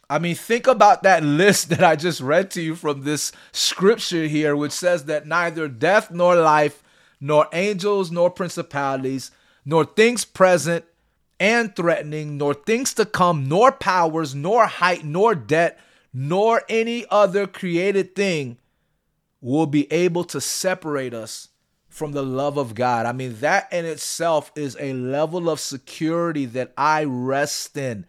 I 0.10 0.20
mean, 0.20 0.36
think 0.36 0.68
about 0.68 1.04
that 1.04 1.24
list 1.24 1.70
that 1.70 1.84
I 1.84 1.98
just 1.98 2.22
read 2.22 2.50
to 2.52 2.62
you 2.62 2.76
from 2.76 3.04
this 3.04 3.32
scripture 3.52 4.28
here, 4.28 4.56
which 4.56 4.72
says 4.72 5.06
that 5.06 5.28
neither 5.28 5.68
death 5.68 6.12
nor 6.12 6.36
life, 6.36 6.82
nor 7.20 7.48
angels 7.52 8.10
nor 8.10 8.30
principalities, 8.30 9.32
nor 9.66 9.84
things 9.84 10.24
present 10.24 10.86
and 11.40 11.76
threatening, 11.76 12.38
nor 12.38 12.54
things 12.54 12.94
to 12.96 13.06
come, 13.06 13.50
nor 13.50 13.72
powers, 13.72 14.34
nor 14.34 14.66
height, 14.66 15.04
nor 15.04 15.36
depth, 15.36 15.82
nor 16.14 16.64
any 16.70 17.06
other 17.12 17.46
created 17.46 18.16
thing 18.16 18.58
will 19.42 19.68
be 19.68 19.92
able 19.92 20.24
to 20.24 20.42
separate 20.42 21.14
us 21.14 21.50
from 21.90 22.14
the 22.14 22.24
love 22.24 22.58
of 22.58 22.76
God. 22.76 23.06
I 23.06 23.12
mean, 23.12 23.40
that 23.40 23.72
in 23.74 23.86
itself 23.86 24.52
is 24.56 24.78
a 24.80 24.94
level 24.94 25.50
of 25.50 25.60
security 25.60 26.46
that 26.46 26.72
I 26.78 27.04
rest 27.04 27.76
in. 27.76 28.06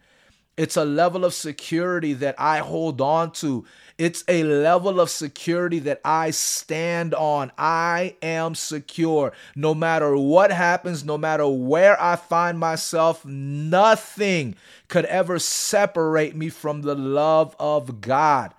It's 0.59 0.75
a 0.75 0.83
level 0.83 1.23
of 1.23 1.33
security 1.33 2.11
that 2.15 2.35
I 2.37 2.57
hold 2.57 2.99
on 2.99 3.31
to. 3.31 3.65
It's 3.97 4.25
a 4.27 4.43
level 4.43 4.99
of 4.99 5.09
security 5.09 5.79
that 5.79 6.01
I 6.03 6.31
stand 6.31 7.13
on. 7.13 7.53
I 7.57 8.17
am 8.21 8.55
secure. 8.55 9.31
No 9.55 9.73
matter 9.73 10.17
what 10.17 10.51
happens, 10.51 11.05
no 11.05 11.17
matter 11.17 11.47
where 11.47 11.95
I 12.01 12.17
find 12.17 12.59
myself, 12.59 13.23
nothing 13.23 14.57
could 14.89 15.05
ever 15.05 15.39
separate 15.39 16.35
me 16.35 16.49
from 16.49 16.81
the 16.81 16.95
love 16.95 17.55
of 17.57 18.01
God. 18.01 18.53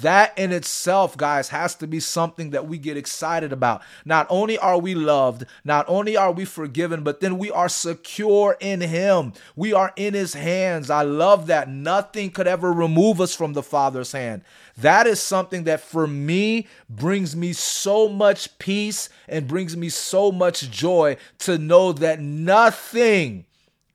That 0.00 0.38
in 0.38 0.50
itself, 0.50 1.14
guys, 1.14 1.50
has 1.50 1.74
to 1.74 1.86
be 1.86 2.00
something 2.00 2.50
that 2.50 2.66
we 2.66 2.78
get 2.78 2.96
excited 2.96 3.52
about. 3.52 3.82
Not 4.06 4.26
only 4.30 4.56
are 4.56 4.78
we 4.78 4.94
loved, 4.94 5.44
not 5.62 5.84
only 5.88 6.16
are 6.16 6.32
we 6.32 6.46
forgiven, 6.46 7.02
but 7.02 7.20
then 7.20 7.36
we 7.36 7.50
are 7.50 7.68
secure 7.68 8.56
in 8.60 8.80
Him. 8.80 9.34
We 9.54 9.74
are 9.74 9.92
in 9.96 10.14
His 10.14 10.32
hands. 10.32 10.88
I 10.88 11.02
love 11.02 11.48
that. 11.48 11.68
Nothing 11.68 12.30
could 12.30 12.46
ever 12.46 12.72
remove 12.72 13.20
us 13.20 13.34
from 13.34 13.52
the 13.52 13.62
Father's 13.62 14.12
hand. 14.12 14.40
That 14.78 15.06
is 15.06 15.20
something 15.20 15.64
that 15.64 15.82
for 15.82 16.06
me 16.06 16.66
brings 16.88 17.36
me 17.36 17.52
so 17.52 18.08
much 18.08 18.58
peace 18.58 19.10
and 19.28 19.46
brings 19.46 19.76
me 19.76 19.90
so 19.90 20.32
much 20.32 20.70
joy 20.70 21.18
to 21.40 21.58
know 21.58 21.92
that 21.92 22.20
nothing 22.20 23.44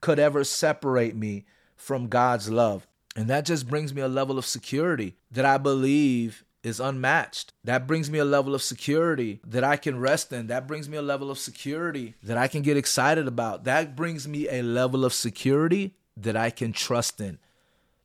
could 0.02 0.20
ever 0.20 0.44
separate 0.44 1.16
me 1.16 1.46
from 1.76 2.10
God's 2.10 2.52
love. 2.52 2.86
And 3.16 3.28
that 3.28 3.46
just 3.46 3.68
brings 3.68 3.92
me 3.92 4.04
a 4.04 4.08
level 4.08 4.38
of 4.38 4.46
security 4.46 5.16
that 5.32 5.46
I 5.46 5.58
believe 5.58 6.44
is 6.64 6.80
unmatched. 6.80 7.54
That 7.64 7.88
brings 7.88 8.10
me 8.10 8.20
a 8.20 8.26
level 8.26 8.54
of 8.54 8.62
security 8.62 9.40
that 9.46 9.64
I 9.64 9.78
can 9.78 10.00
rest 10.00 10.34
in. 10.34 10.48
That 10.48 10.68
brings 10.68 10.90
me 10.90 10.98
a 10.98 11.02
level 11.02 11.32
of 11.32 11.40
security 11.40 12.16
that 12.24 12.38
I 12.38 12.48
can 12.48 12.62
get 12.62 12.78
excited 12.78 13.28
about. 13.28 13.64
That 13.64 13.96
brings 13.96 14.28
me 14.28 14.50
a 14.50 14.62
level 14.62 15.06
of 15.06 15.14
security 15.14 15.96
that 16.18 16.36
I 16.36 16.50
can 16.50 16.74
trust 16.74 17.22
in. 17.22 17.40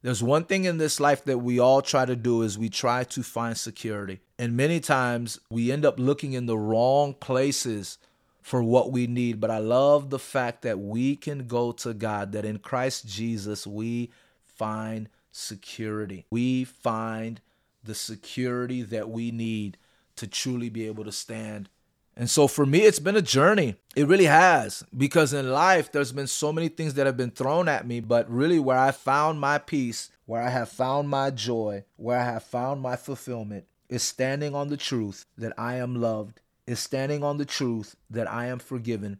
There's 0.02 0.22
one 0.22 0.44
thing 0.44 0.64
in 0.64 0.76
this 0.76 1.00
life 1.00 1.24
that 1.24 1.38
we 1.38 1.58
all 1.58 1.80
try 1.80 2.04
to 2.04 2.14
do 2.14 2.42
is 2.42 2.58
we 2.58 2.68
try 2.68 3.04
to 3.04 3.22
find 3.22 3.56
security. 3.56 4.20
And 4.38 4.56
many 4.56 4.78
times 4.78 5.40
we 5.50 5.72
end 5.72 5.86
up 5.86 5.98
looking 5.98 6.34
in 6.34 6.46
the 6.46 6.58
wrong 6.58 7.14
places 7.14 7.98
for 8.42 8.62
what 8.62 8.92
we 8.92 9.06
need. 9.06 9.40
But 9.40 9.50
I 9.50 9.58
love 9.58 10.10
the 10.10 10.18
fact 10.18 10.62
that 10.62 10.78
we 10.78 11.16
can 11.16 11.46
go 11.46 11.72
to 11.72 11.94
God, 11.94 12.32
that 12.32 12.44
in 12.44 12.58
Christ 12.58 13.08
Jesus 13.08 13.66
we 13.66 14.10
find 14.44 15.08
security. 15.34 16.26
We 16.30 16.64
find 16.64 17.40
the 17.82 17.94
security 17.94 18.82
that 18.82 19.10
we 19.10 19.30
need 19.30 19.76
to 20.16 20.26
truly 20.26 20.68
be 20.68 20.86
able 20.86 21.04
to 21.04 21.12
stand. 21.12 21.68
And 22.16 22.30
so 22.30 22.46
for 22.46 22.64
me, 22.64 22.80
it's 22.82 23.00
been 23.00 23.16
a 23.16 23.22
journey. 23.22 23.74
It 23.96 24.06
really 24.06 24.26
has. 24.26 24.84
Because 24.96 25.32
in 25.32 25.50
life, 25.50 25.90
there's 25.90 26.12
been 26.12 26.28
so 26.28 26.52
many 26.52 26.68
things 26.68 26.94
that 26.94 27.06
have 27.06 27.16
been 27.16 27.32
thrown 27.32 27.66
at 27.66 27.86
me, 27.86 27.98
but 28.00 28.30
really 28.30 28.60
where 28.60 28.78
I 28.78 28.92
found 28.92 29.40
my 29.40 29.58
peace, 29.58 30.10
where 30.24 30.40
I 30.40 30.50
have 30.50 30.68
found 30.68 31.08
my 31.08 31.30
joy, 31.30 31.84
where 31.96 32.20
I 32.20 32.24
have 32.24 32.44
found 32.44 32.80
my 32.80 32.94
fulfillment, 32.94 33.64
is 33.88 34.04
standing 34.04 34.54
on 34.54 34.68
the 34.68 34.76
truth 34.76 35.26
that 35.36 35.52
I 35.58 35.76
am 35.76 36.00
loved, 36.00 36.40
is 36.66 36.78
standing 36.78 37.24
on 37.24 37.36
the 37.36 37.44
truth 37.44 37.96
that 38.08 38.30
I 38.30 38.46
am 38.46 38.60
forgiven, 38.60 39.18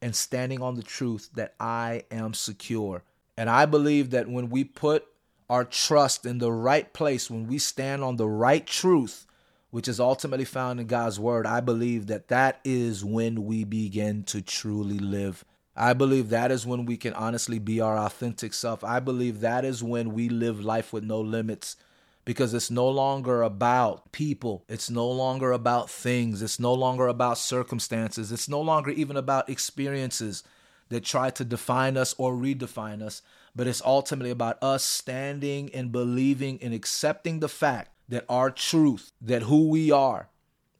and 0.00 0.16
standing 0.16 0.62
on 0.62 0.76
the 0.76 0.82
truth 0.82 1.28
that 1.34 1.54
I 1.60 2.04
am 2.10 2.32
secure. 2.32 3.04
And 3.36 3.50
I 3.50 3.66
believe 3.66 4.10
that 4.10 4.28
when 4.28 4.48
we 4.48 4.64
put 4.64 5.06
our 5.50 5.64
trust 5.64 6.24
in 6.24 6.38
the 6.38 6.52
right 6.52 6.92
place, 6.92 7.28
when 7.28 7.48
we 7.48 7.58
stand 7.58 8.04
on 8.04 8.16
the 8.16 8.28
right 8.28 8.64
truth, 8.64 9.26
which 9.70 9.88
is 9.88 9.98
ultimately 9.98 10.44
found 10.44 10.78
in 10.78 10.86
God's 10.86 11.18
word, 11.18 11.44
I 11.44 11.60
believe 11.60 12.06
that 12.06 12.28
that 12.28 12.60
is 12.64 13.04
when 13.04 13.44
we 13.44 13.64
begin 13.64 14.22
to 14.24 14.40
truly 14.40 14.98
live. 14.98 15.44
I 15.74 15.92
believe 15.92 16.28
that 16.28 16.52
is 16.52 16.66
when 16.66 16.86
we 16.86 16.96
can 16.96 17.14
honestly 17.14 17.58
be 17.58 17.80
our 17.80 17.98
authentic 17.98 18.54
self. 18.54 18.84
I 18.84 19.00
believe 19.00 19.40
that 19.40 19.64
is 19.64 19.82
when 19.82 20.12
we 20.14 20.28
live 20.28 20.64
life 20.64 20.92
with 20.92 21.02
no 21.02 21.20
limits 21.20 21.76
because 22.24 22.54
it's 22.54 22.70
no 22.70 22.88
longer 22.88 23.42
about 23.42 24.12
people. 24.12 24.64
It's 24.68 24.88
no 24.88 25.10
longer 25.10 25.50
about 25.50 25.90
things. 25.90 26.42
It's 26.42 26.60
no 26.60 26.74
longer 26.74 27.08
about 27.08 27.38
circumstances. 27.38 28.30
It's 28.30 28.48
no 28.48 28.60
longer 28.60 28.90
even 28.90 29.16
about 29.16 29.50
experiences 29.50 30.44
that 30.90 31.04
try 31.04 31.30
to 31.30 31.44
define 31.44 31.96
us 31.96 32.14
or 32.18 32.34
redefine 32.34 33.02
us, 33.02 33.22
but 33.54 33.66
it's 33.66 33.82
ultimately 33.84 34.30
about 34.30 34.62
us 34.62 34.84
standing 34.84 35.70
and 35.74 35.92
believing 35.92 36.58
and 36.62 36.72
accepting 36.72 37.40
the 37.40 37.48
fact 37.48 37.90
that 38.08 38.24
our 38.28 38.50
truth, 38.50 39.12
that 39.20 39.42
who 39.42 39.68
we 39.68 39.90
are, 39.90 40.28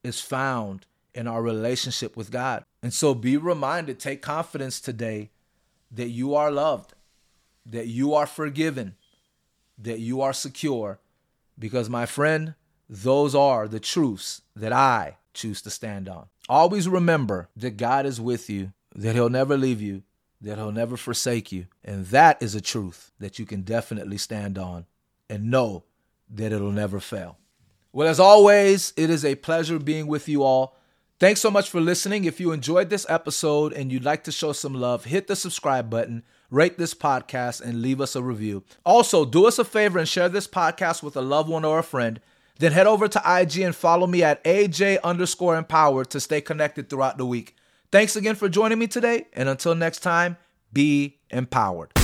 is 0.03 0.21
found 0.21 0.87
in 1.15 1.27
our 1.27 1.43
relationship 1.43 2.17
with 2.17 2.31
God. 2.31 2.65
And 2.83 2.93
so 2.93 3.15
be 3.15 3.37
reminded, 3.37 3.99
take 3.99 4.23
confidence 4.23 4.81
today 4.81 5.31
that 5.91 6.09
you 6.09 6.35
are 6.35 6.51
loved, 6.51 6.95
that 7.67 7.89
you 7.89 8.15
are 8.15 8.27
forgiven, 8.27 8.95
that 9.79 9.99
you 9.99 10.21
are 10.21 10.33
secure, 10.33 11.01
because 11.59 11.91
my 11.91 12.07
friend, 12.07 12.55
those 12.89 13.35
are 13.35 13.69
the 13.69 13.81
truths 13.81 14.43
that 14.57 14.73
I 14.73 15.19
choose 15.35 15.63
to 15.63 15.71
stand 15.71 16.09
on. 16.09 16.27
Always 16.49 16.89
remember 16.89 17.49
that 17.57 17.77
God 17.77 18.07
is 18.07 18.21
with 18.21 18.51
you, 18.51 18.73
that 18.95 19.15
He'll 19.15 19.29
never 19.29 19.57
leave 19.57 19.81
you, 19.81 20.03
that 20.41 20.59
He'll 20.59 20.73
never 20.73 20.97
forsake 20.97 21.53
you. 21.53 21.67
And 21.85 22.07
that 22.07 22.43
is 22.43 22.55
a 22.55 22.61
truth 22.61 23.13
that 23.21 23.39
you 23.39 23.47
can 23.47 23.63
definitely 23.63 24.19
stand 24.19 24.59
on 24.59 24.87
and 25.29 25.51
know 25.51 25.85
that 26.31 26.53
it'll 26.53 26.73
never 26.73 27.01
fail. 27.01 27.39
Well, 27.93 28.09
as 28.09 28.21
always, 28.21 28.93
it 28.97 29.11
is 29.11 29.25
a 29.25 29.35
pleasure 29.35 29.79
being 29.79 30.07
with 30.07 30.29
you 30.29 30.43
all. 30.43 30.77
Thanks 31.19 31.41
so 31.41 31.51
much 31.51 31.69
for 31.69 31.81
listening. 31.81 32.25
If 32.25 32.41
you 32.41 32.53
enjoyed 32.53 32.89
this 32.89 33.05
episode 33.09 33.73
and 33.73 33.93
you'd 33.93 34.05
like 34.05 34.25
to 34.25 34.33
show 34.33 34.53
some 34.53 34.75
love, 34.75 35.05
hit 35.05 35.27
the 35.27 35.37
subscribe 35.37 35.91
button, 35.91 36.23
rate 36.51 36.79
this 36.79 36.95
podcast, 36.95 37.61
and 37.61 37.83
leave 37.83 38.01
us 38.01 38.17
a 38.17 38.23
review. 38.23 38.65
Also, 38.87 39.25
do 39.25 39.47
us 39.47 39.59
a 39.59 39.65
favor 39.65 39.99
and 39.99 40.09
share 40.09 40.29
this 40.29 40.47
podcast 40.47 41.03
with 41.03 41.17
a 41.17 41.21
loved 41.21 41.49
one 41.49 41.65
or 41.65 41.79
a 41.79 41.83
friend. 41.83 42.21
Then 42.59 42.73
head 42.73 42.87
over 42.87 43.09
to 43.09 43.23
IG 43.27 43.59
and 43.59 43.75
follow 43.75 44.07
me 44.07 44.23
at 44.23 44.43
AJ 44.45 45.03
underscore 45.03 45.57
empowered 45.57 46.11
to 46.11 46.21
stay 46.21 46.41
connected 46.41 46.89
throughout 46.89 47.19
the 47.19 47.27
week. 47.27 47.57
Thanks 47.93 48.15
again 48.15 48.37
for 48.37 48.49
joining 48.49 48.79
me 48.79 48.87
today, 48.87 49.27
and 49.33 49.49
until 49.49 49.75
next 49.75 50.01
time, 50.01 50.37
be 50.73 51.19
empowered. 51.31 52.00